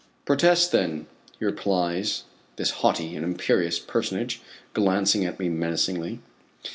"Protest, 0.25 0.71
then," 0.71 1.05
replies 1.39 2.23
this 2.55 2.71
haughty 2.81 3.15
and 3.15 3.23
imperious 3.23 3.77
personage, 3.77 4.41
glancing 4.73 5.25
at 5.25 5.37
me 5.37 5.47
menacingly. 5.47 6.21